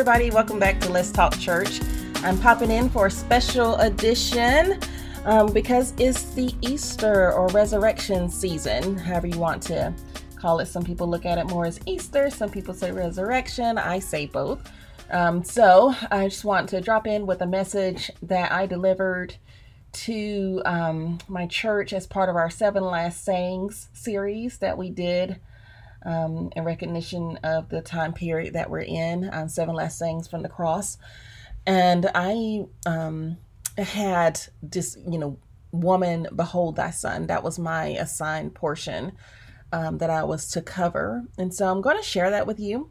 [0.00, 1.78] Everybody, welcome back to Let's Talk Church.
[2.24, 4.80] I'm popping in for a special edition
[5.26, 9.92] um, because it's the Easter or resurrection season, however you want to
[10.36, 10.68] call it.
[10.68, 13.76] Some people look at it more as Easter, some people say resurrection.
[13.76, 14.72] I say both.
[15.10, 19.36] Um, so I just want to drop in with a message that I delivered
[19.92, 25.40] to um, my church as part of our Seven Last Sayings series that we did
[26.04, 30.42] um, in recognition of the time period that we're in on Seven Last Sayings from
[30.42, 30.98] the Cross.
[31.66, 33.36] And I um,
[33.76, 35.38] had this, you know,
[35.72, 37.26] woman, behold thy son.
[37.26, 39.12] That was my assigned portion
[39.72, 41.24] um, that I was to cover.
[41.38, 42.90] And so I'm going to share that with you.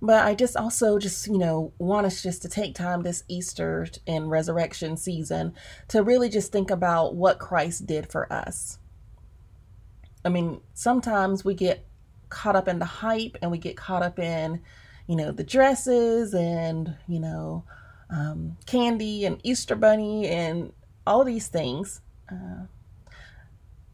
[0.00, 3.86] But I just also just, you know, want us just to take time this Easter
[4.06, 5.54] and resurrection season
[5.88, 8.78] to really just think about what Christ did for us.
[10.24, 11.86] I mean, sometimes we get
[12.32, 14.60] caught up in the hype and we get caught up in,
[15.06, 17.64] you know, the dresses and, you know,
[18.10, 20.72] um, candy and Easter bunny and
[21.06, 22.00] all these things.
[22.30, 22.66] Uh,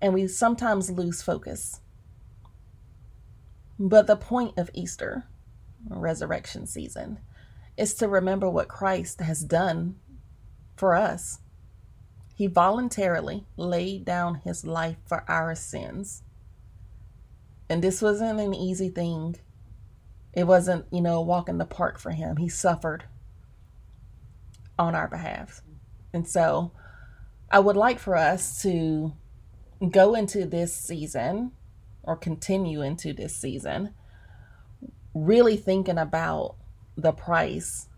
[0.00, 1.81] and we sometimes lose focus.
[3.78, 5.27] But the point of Easter,
[5.89, 7.19] resurrection season,
[7.77, 9.97] is to remember what Christ has done
[10.77, 11.41] for us.
[12.34, 16.22] He voluntarily laid down his life for our sins.
[17.69, 19.36] And this wasn't an easy thing.
[20.33, 22.36] It wasn't, you know, a walk in the park for him.
[22.36, 23.05] He suffered
[24.78, 25.62] on our behalf.
[26.12, 26.72] And so
[27.50, 29.12] I would like for us to
[29.91, 31.52] go into this season
[32.02, 33.94] or continue into this season
[35.14, 36.56] really thinking about
[36.97, 37.88] the price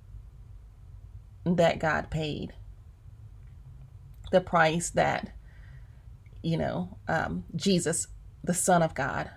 [1.44, 2.52] that God paid.
[4.32, 5.32] The price that,
[6.42, 8.06] you know, um, Jesus,
[8.44, 9.30] the Son of God,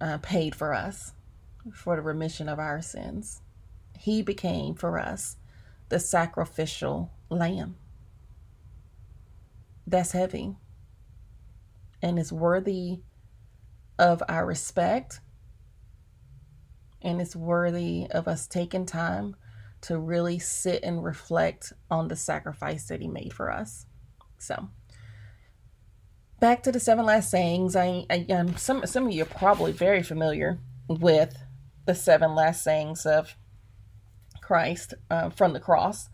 [0.00, 1.12] uh, paid for us
[1.72, 3.40] for the remission of our sins.
[3.98, 5.36] He became for us
[5.88, 7.76] the sacrificial lamb.
[9.86, 10.56] That's heavy
[12.02, 13.00] and is worthy
[13.98, 15.20] of our respect
[17.02, 19.36] and it's worthy of us taking time
[19.82, 23.86] to really sit and reflect on the sacrifice that he made for us.
[24.38, 24.68] So,
[26.40, 27.76] back to the seven last sayings.
[27.76, 30.58] I, I um, some some of you are probably very familiar
[30.88, 31.36] with
[31.86, 33.36] the seven last sayings of
[34.40, 36.08] Christ uh, from the cross.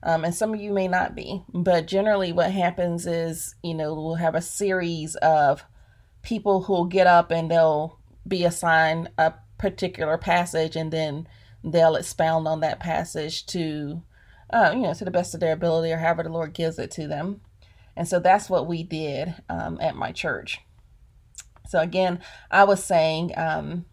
[0.00, 3.94] Um, and some of you may not be, but generally, what happens is, you know,
[3.94, 5.64] we'll have a series of
[6.22, 11.26] people who'll get up and they'll be assigned a particular passage, and then
[11.64, 14.02] they'll expound on that passage to,
[14.50, 16.92] uh, you know, to the best of their ability or however the Lord gives it
[16.92, 17.40] to them.
[17.98, 20.60] And so that's what we did um, at my church.
[21.66, 23.86] So again, I was saying um,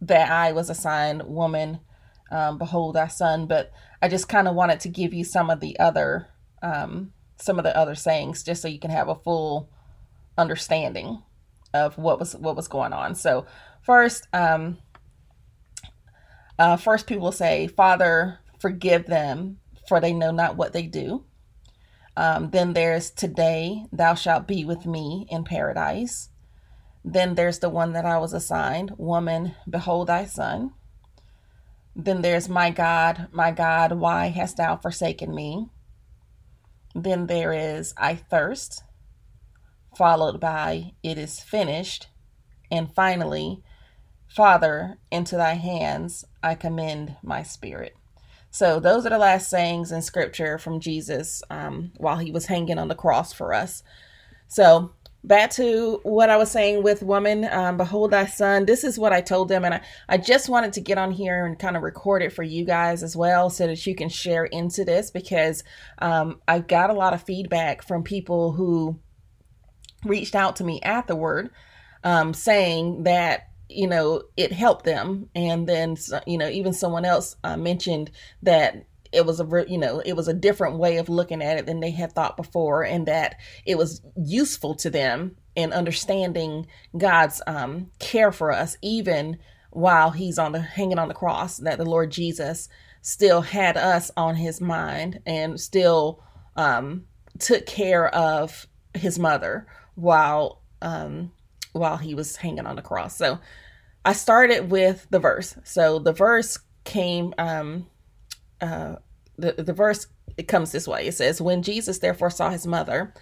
[0.00, 1.80] that I was assigned woman,
[2.32, 3.70] um, behold thy son, but
[4.00, 6.28] I just kind of wanted to give you some of the other
[6.62, 9.68] um, some of the other sayings, just so you can have a full
[10.38, 11.22] understanding
[11.74, 13.14] of what was what was going on.
[13.14, 13.44] So
[13.82, 14.78] first, um,
[16.58, 21.26] uh, first people say, "Father, forgive them, for they know not what they do."
[22.16, 26.30] Um, then there's today, thou shalt be with me in paradise.
[27.04, 30.72] Then there's the one that I was assigned, woman, behold thy son.
[31.94, 35.68] Then there's my God, my God, why hast thou forsaken me?
[36.94, 38.82] Then there is I thirst,
[39.96, 42.08] followed by it is finished.
[42.70, 43.62] And finally,
[44.26, 47.94] Father, into thy hands I commend my spirit.
[48.56, 52.78] So those are the last sayings in scripture from Jesus um, while he was hanging
[52.78, 53.82] on the cross for us.
[54.48, 58.64] So back to what I was saying with woman, um, behold thy son.
[58.64, 59.66] This is what I told them.
[59.66, 62.42] And I, I just wanted to get on here and kind of record it for
[62.42, 65.62] you guys as well so that you can share into this because
[65.98, 68.98] um, I got a lot of feedback from people who
[70.02, 71.50] reached out to me afterward
[72.04, 75.28] um, saying that you know it helped them.
[75.34, 75.96] And then
[76.26, 78.10] you know even someone else uh, mentioned
[78.42, 81.66] that it was a you know it was a different way of looking at it
[81.66, 86.66] than they had thought before and that it was useful to them in understanding
[86.98, 89.38] god's um, care for us even
[89.70, 92.68] while he's on the hanging on the cross that the lord jesus
[93.00, 96.22] still had us on his mind and still
[96.56, 97.04] um,
[97.38, 101.30] took care of his mother while um,
[101.76, 103.16] while he was hanging on the cross.
[103.16, 103.40] So
[104.04, 105.56] I started with the verse.
[105.64, 107.88] So the verse came, um,
[108.60, 108.96] uh,
[109.38, 110.08] the, the verse,
[110.38, 111.06] it comes this way.
[111.06, 113.14] It says, When Jesus therefore saw his mother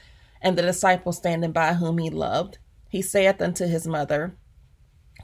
[0.43, 2.59] and the disciple standing by whom he loved,
[2.89, 4.37] he saith unto his mother,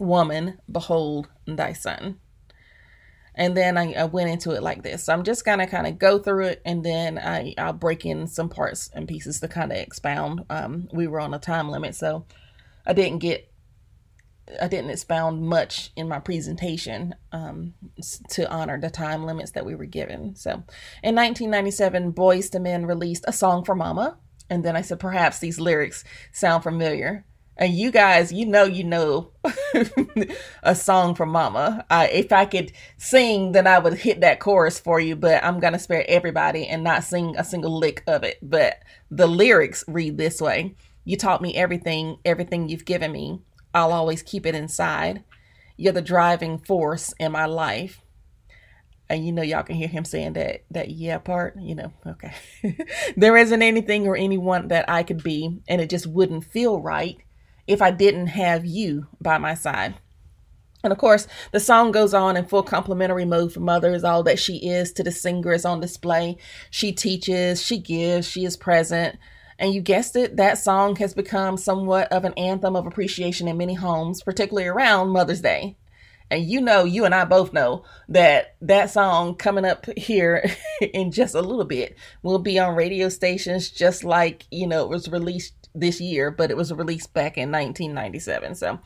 [0.00, 2.19] Woman, behold thy son.
[3.35, 5.05] and then I, I went into it like this.
[5.05, 8.27] So I'm just gonna kind of go through it, and then I I'll break in
[8.27, 10.44] some parts and pieces to kind of expound.
[10.50, 12.27] Um, we were on a time limit, so
[12.87, 13.50] I didn't get
[14.61, 17.75] I didn't expound much in my presentation um,
[18.31, 20.35] to honor the time limits that we were given.
[20.35, 20.50] So,
[21.03, 24.17] in 1997, Boyz II Men released a song for Mama,
[24.49, 27.25] and then I said perhaps these lyrics sound familiar.
[27.56, 29.32] And you guys, you know, you know
[30.62, 31.85] a song for Mama.
[31.91, 35.79] If I could sing, then I would hit that chorus for you, but I'm to
[35.79, 38.38] spare everybody and not sing a single lick of it.
[38.41, 38.79] But
[39.11, 40.75] the lyrics read this way
[41.05, 43.41] You taught me everything, everything you've given me.
[43.73, 45.25] I'll always keep it inside.
[45.76, 48.02] You're the driving force in my life.
[49.08, 52.32] And you know, y'all can hear him saying that, that yeah part, you know, okay.
[53.17, 57.19] there isn't anything or anyone that I could be, and it just wouldn't feel right
[57.67, 59.94] if I didn't have you by my side.
[60.82, 64.05] And of course, the song goes on in full complimentary mode for mothers.
[64.05, 66.38] All that she is to the singer is on display.
[66.70, 69.19] She teaches, she gives, she is present.
[69.60, 73.58] And you guessed it, that song has become somewhat of an anthem of appreciation in
[73.58, 75.76] many homes, particularly around Mother's Day.
[76.31, 80.49] And you know, you and I both know that that song coming up here
[80.81, 84.91] in just a little bit will be on radio stations just like, you know, it
[84.91, 88.55] was released this year, but it was released back in 1997.
[88.55, 88.81] So,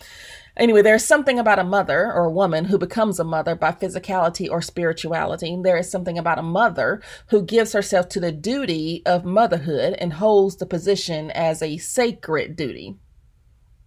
[0.57, 4.51] anyway, there's something about a mother or a woman who becomes a mother by physicality
[4.51, 5.59] or spirituality.
[5.63, 10.15] There is something about a mother who gives herself to the duty of motherhood and
[10.15, 12.97] holds the position as a sacred duty,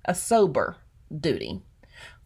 [0.06, 0.78] a sober
[1.16, 1.62] duty.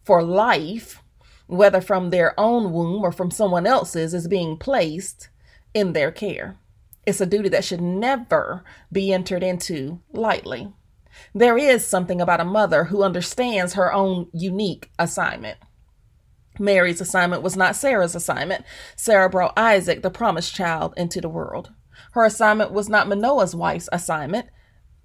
[0.04, 1.01] For life,
[1.46, 5.28] whether from their own womb or from someone else's, is being placed
[5.74, 6.58] in their care.
[7.06, 10.72] It's a duty that should never be entered into lightly.
[11.34, 15.58] There is something about a mother who understands her own unique assignment.
[16.58, 18.64] Mary's assignment was not Sarah's assignment.
[18.96, 21.72] Sarah brought Isaac, the promised child, into the world.
[22.12, 24.48] Her assignment was not Manoah's wife's assignment.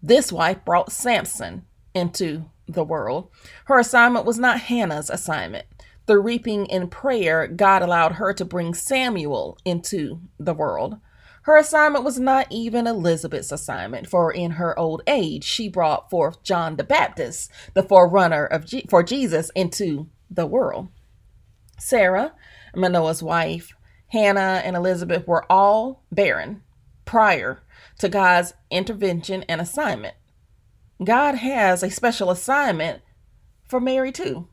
[0.02, 3.30] This wife brought Samson into the world.
[3.66, 5.66] Her assignment was not Hannah's assignment.
[6.08, 10.98] Through reaping in prayer, God allowed her to bring Samuel into the world.
[11.44, 16.44] Her assignment was not even Elizabeth's assignment, for in her old age she brought forth
[16.44, 20.88] John the Baptist, the forerunner of G- for Jesus, into the world.
[21.80, 22.34] Sarah,
[22.76, 23.74] Manoah's wife,
[24.08, 26.64] Hannah, and Elizabeth were all barren
[27.06, 27.60] prior
[28.00, 30.16] to God's intervention and assignment.
[31.04, 33.02] God has a special assignment
[33.68, 34.48] for Mary too.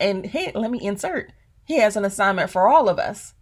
[0.00, 1.32] And hey, let me insert,
[1.64, 3.34] he has an assignment for all of us.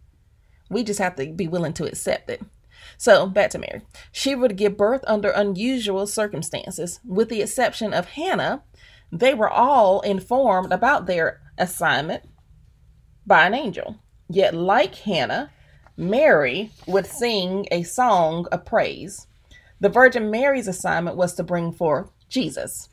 [0.69, 2.43] We just have to be willing to accept it.
[2.99, 3.83] So, back to Mary.
[4.13, 7.01] She would give birth under unusual circumstances.
[7.05, 8.65] With the exception of Hannah,
[9.13, 12.25] they were all informed about their assignment
[13.27, 13.97] by an angel.
[14.29, 15.51] Yet, like Hannah,
[15.97, 19.27] Mary would sing a song of praise.
[19.81, 22.89] The Virgin Mary's assignment was to bring forth Jesus.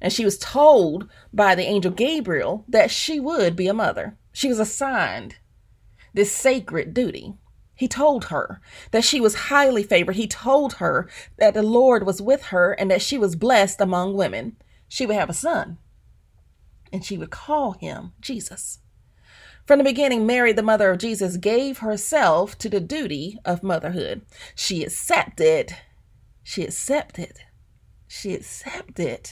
[0.00, 4.16] And she was told by the angel Gabriel that she would be a mother.
[4.32, 5.36] She was assigned
[6.14, 7.34] this sacred duty.
[7.74, 10.16] He told her that she was highly favored.
[10.16, 14.14] He told her that the Lord was with her and that she was blessed among
[14.14, 14.56] women.
[14.88, 15.78] She would have a son,
[16.92, 18.80] and she would call him Jesus.
[19.64, 24.22] From the beginning, Mary, the mother of Jesus, gave herself to the duty of motherhood.
[24.54, 25.76] She accepted,
[26.42, 27.38] she accepted,
[28.08, 29.30] she accepted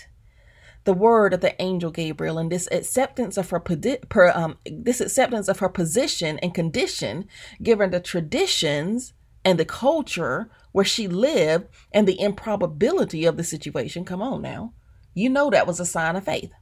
[0.88, 5.46] the word of the angel Gabriel and this acceptance of her per, um, this acceptance
[5.46, 7.28] of her position and condition,
[7.62, 9.12] given the traditions
[9.44, 14.06] and the culture where she lived and the improbability of the situation.
[14.06, 14.72] Come on now,
[15.12, 16.52] you know that was a sign of faith.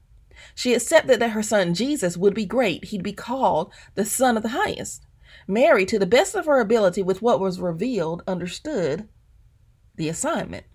[0.56, 4.42] She accepted that her son Jesus would be great; he'd be called the Son of
[4.42, 5.06] the Highest.
[5.46, 9.08] Mary, to the best of her ability, with what was revealed, understood
[9.94, 10.66] the assignment,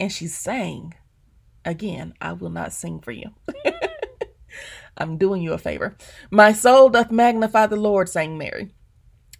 [0.00, 0.94] and she sang
[1.66, 3.30] Again, I will not sing for you.
[4.96, 5.96] I'm doing you a favor.
[6.30, 8.70] My soul doth magnify the Lord, sang Mary.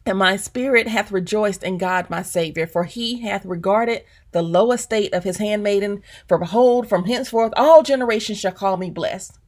[0.05, 4.73] And my spirit hath rejoiced in God my Savior, for he hath regarded the low
[4.73, 6.03] estate of his handmaiden.
[6.29, 9.39] For behold, from henceforth all generations shall call me blessed.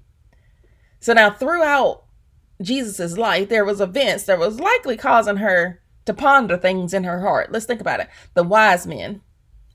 [1.01, 2.05] So now, throughout
[2.63, 7.21] Jesus' life, there was events that was likely causing her to ponder things in her
[7.21, 7.53] heart.
[7.53, 8.09] Let's think about it.
[8.35, 9.21] The wise men,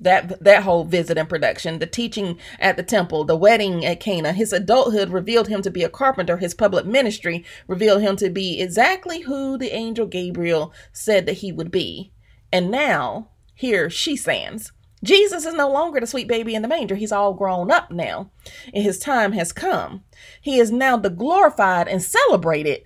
[0.04, 4.34] that that whole visit and production the teaching at the temple the wedding at cana
[4.34, 6.38] his adulthood revealed him to be a carpenter.
[6.38, 11.52] His public ministry revealed him to be exactly who the angel gabriel said that he
[11.52, 12.12] would be.
[12.52, 14.72] And now here she stands.
[15.04, 16.96] Jesus is no longer the sweet baby in the manger.
[16.96, 18.32] He's all grown up now
[18.74, 20.04] and his time has come.
[20.42, 22.84] He is now the glorified and celebrated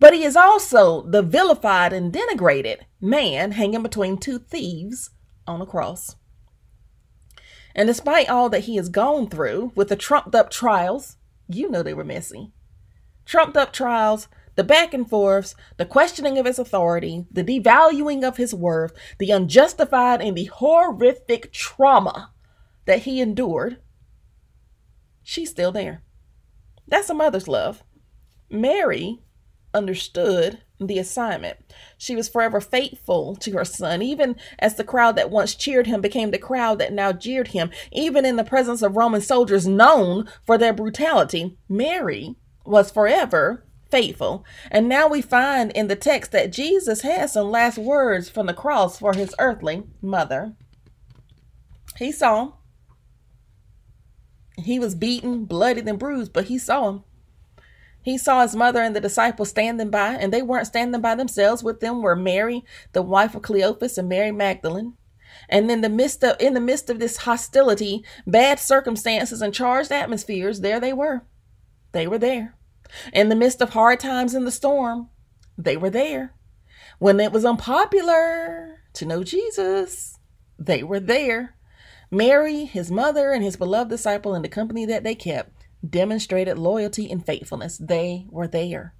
[0.00, 5.10] but he is also the vilified and denigrated man hanging between two thieves
[5.46, 6.16] on a cross.
[7.74, 11.16] And despite all that he has gone through with the trumped up trials,
[11.48, 12.52] you know they were messy.
[13.24, 18.36] Trumped up trials, the back and forths, the questioning of his authority, the devaluing of
[18.36, 22.32] his worth, the unjustified and the horrific trauma
[22.84, 23.78] that he endured,
[25.22, 26.02] she's still there.
[26.86, 27.82] That's a mother's love.
[28.50, 29.20] Mary
[29.72, 31.56] understood the assignment.
[31.96, 36.00] She was forever faithful to her son, even as the crowd that once cheered him
[36.00, 40.28] became the crowd that now jeered him, even in the presence of Roman soldiers known
[40.44, 41.56] for their brutality.
[41.68, 44.44] Mary was forever faithful.
[44.72, 48.52] And now we find in the text that Jesus has some last words from the
[48.52, 50.54] cross for his earthly mother.
[51.98, 52.52] He saw him.
[54.56, 57.04] He was beaten, bloodied, and bruised, but he saw him.
[58.04, 61.64] He saw his mother and the disciples standing by, and they weren't standing by themselves.
[61.64, 64.98] With them were Mary, the wife of Cleophas, and Mary Magdalene.
[65.48, 69.90] And in the midst of in the midst of this hostility, bad circumstances, and charged
[69.90, 71.22] atmospheres, there they were.
[71.92, 72.54] They were there.
[73.10, 75.08] In the midst of hard times in the storm,
[75.56, 76.34] they were there.
[76.98, 80.18] When it was unpopular to know Jesus,
[80.58, 81.56] they were there.
[82.10, 87.10] Mary, his mother, and his beloved disciple, and the company that they kept, demonstrated loyalty
[87.10, 87.78] and faithfulness.
[87.78, 88.94] They were there.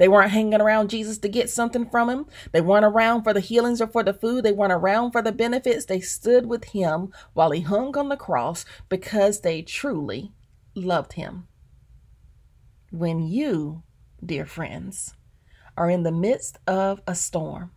[0.00, 2.26] They weren't hanging around Jesus to get something from him.
[2.52, 4.44] They weren't around for the healings or for the food.
[4.44, 5.84] They weren't around for the benefits.
[5.84, 10.32] They stood with him while he hung on the cross because they truly
[10.74, 11.48] loved him.
[12.90, 13.82] When you,
[14.24, 15.14] dear friends,
[15.76, 17.72] are in the midst of a storm,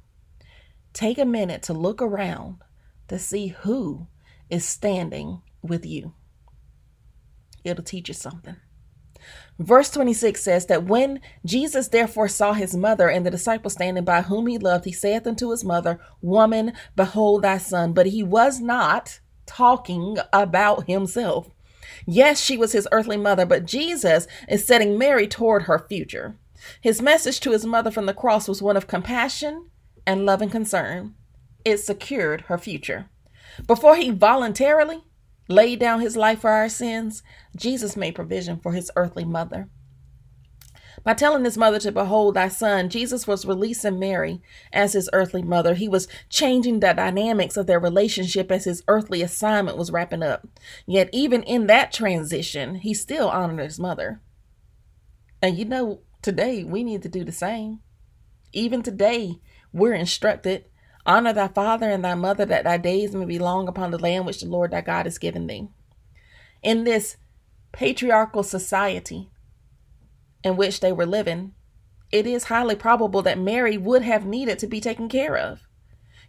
[0.94, 2.62] take a minute to look around
[3.10, 4.08] to see who
[4.50, 6.14] is standing with you
[7.64, 8.56] it'll teach you something.
[9.60, 14.24] Verse 26 says that when Jesus therefore saw his mother and the disciple standing by
[14.24, 17.94] whom he loved, he saith unto his mother, Woman, behold thy son.
[17.94, 21.50] But he was not talking about himself.
[22.06, 26.36] Yes, she was his earthly mother, but Jesus is setting Mary toward her future.
[26.82, 29.70] His message to his mother from the cross was one of compassion
[30.08, 31.16] and love and concern.
[31.64, 33.10] It secured her future.
[33.68, 35.04] Before he voluntarily
[35.48, 37.24] laid down his life for our sins,
[37.56, 39.70] Jesus made provision for his earthly mother.
[41.04, 45.42] By telling his mother to behold thy son, Jesus was releasing Mary as his earthly
[45.42, 45.74] mother.
[45.74, 50.48] He was changing the dynamics of their relationship as his earthly assignment was wrapping up.
[50.86, 54.22] Yet, even in that transition, he still honored his mother.
[55.42, 57.80] And you know, today we need to do the same.
[58.54, 59.42] Even today,
[59.74, 60.66] we're instructed
[61.06, 64.26] Honor thy father and thy mother, that thy days may be long upon the land
[64.26, 65.68] which the Lord thy God has given thee.
[66.62, 67.18] In this
[67.74, 69.30] patriarchal society
[70.44, 71.54] in which they were living,
[72.12, 75.68] it is highly probable that Mary would have needed to be taken care of,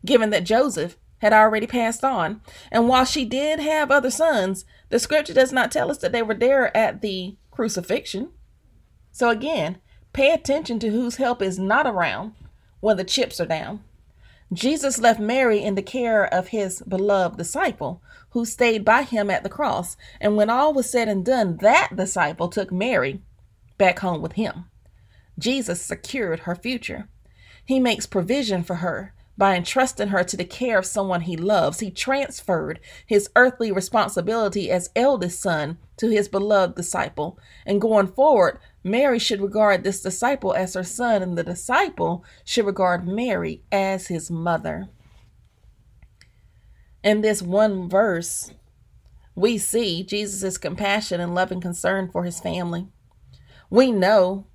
[0.04, 2.40] given that Joseph had already passed on.
[2.72, 6.22] And while she did have other sons, the scripture does not tell us that they
[6.22, 8.32] were there at the crucifixion.
[9.12, 9.78] So again,
[10.12, 12.32] pay attention to whose help is not around
[12.80, 13.84] when the chips are down.
[14.52, 19.42] Jesus left Mary in the care of his beloved disciple, who stayed by him at
[19.42, 19.96] the cross.
[20.20, 23.22] And when all was said and done, that disciple took Mary
[23.78, 24.66] back home with him.
[25.38, 27.08] Jesus secured her future.
[27.64, 31.80] He makes provision for her by entrusting her to the care of someone he loves.
[31.80, 37.38] He transferred his earthly responsibility as eldest son to his beloved disciple.
[37.66, 42.66] And going forward, Mary should regard this disciple as her son, and the disciple should
[42.66, 44.88] regard Mary as his mother.
[47.02, 48.52] In this one verse,
[49.34, 52.86] we see Jesus' compassion and loving concern for his family.
[53.70, 54.46] We know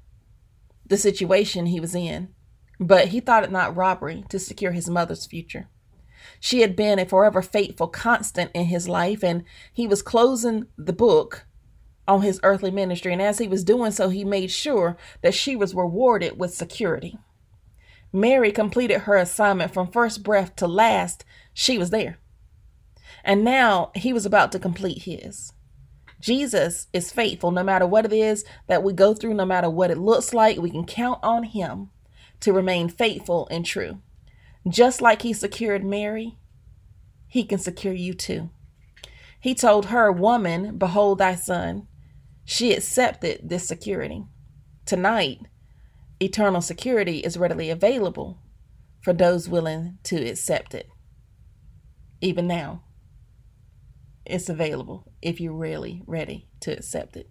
[0.85, 2.33] the situation he was in
[2.79, 5.67] but he thought it not robbery to secure his mother's future.
[6.39, 9.43] She had been a forever faithful constant in his life, and
[9.73, 11.45] he was closing the book
[12.09, 13.13] on his earthly ministry.
[13.13, 17.17] And as he was doing so, he made sure that she was rewarded with security.
[18.11, 21.23] Mary completed her assignment from first breath to last,
[21.53, 22.17] she was there.
[23.23, 25.53] And now he was about to complete his.
[26.19, 29.91] Jesus is faithful no matter what it is that we go through, no matter what
[29.91, 31.91] it looks like, we can count on him
[32.39, 34.01] to remain faithful and true.
[34.67, 36.37] Just like he secured Mary,
[37.27, 38.49] he can secure you too.
[39.39, 41.87] He told her, Woman, behold thy son.
[42.51, 44.25] She accepted this security.
[44.83, 45.41] Tonight,
[46.19, 48.41] eternal security is readily available
[49.01, 50.89] for those willing to accept it.
[52.21, 52.81] Even now,
[54.25, 57.29] it's available if you're really ready to accept it.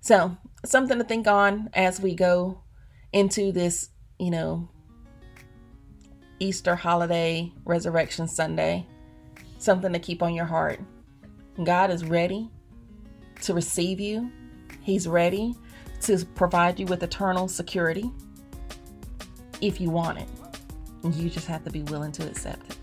[0.00, 2.64] So, something to think on as we go
[3.12, 4.68] into this, you know,
[6.40, 8.84] Easter holiday, Resurrection Sunday,
[9.58, 10.80] something to keep on your heart.
[11.62, 12.50] God is ready
[13.44, 14.30] to receive you,
[14.82, 15.54] He's ready
[16.02, 18.10] to provide you with eternal security
[19.60, 20.28] if you want it.
[21.02, 22.76] You just have to be willing to accept it.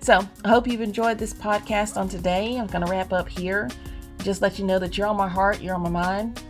[0.00, 2.58] So, I hope you've enjoyed this podcast on today.
[2.58, 3.68] I'm going to wrap up here.
[4.22, 6.42] Just let you know that you're on my heart, you're on my mind.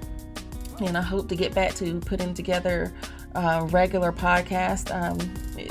[0.80, 2.92] And I hope to get back to putting together
[3.34, 5.18] a regular podcast um,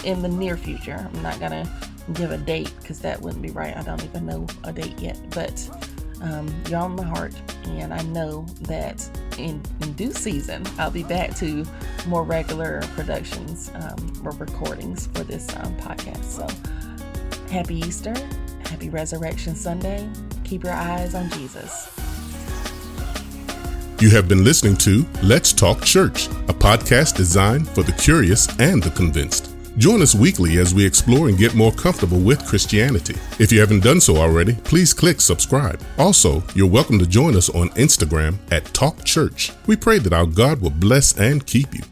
[0.03, 1.09] in the near future.
[1.13, 1.69] I'm not going to
[2.13, 3.75] give a date because that wouldn't be right.
[3.75, 5.17] I don't even know a date yet.
[5.31, 5.88] But
[6.21, 7.33] um, y'all on my heart.
[7.65, 11.65] And I know that in, in, due season, I'll be back to
[12.07, 16.23] more regular productions um, or recordings for this um, podcast.
[16.23, 16.47] So,
[17.51, 18.13] Happy Easter.
[18.65, 20.07] Happy Resurrection Sunday.
[20.43, 21.89] Keep your eyes on Jesus.
[23.99, 28.81] You have been listening to Let's Talk Church, a podcast designed for the curious and
[28.81, 29.48] the convinced.
[29.77, 33.15] Join us weekly as we explore and get more comfortable with Christianity.
[33.39, 35.81] If you haven't done so already, please click subscribe.
[35.97, 39.51] Also, you're welcome to join us on Instagram at Talk Church.
[39.67, 41.83] We pray that our God will bless and keep you.